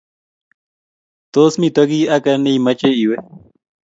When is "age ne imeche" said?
2.15-2.89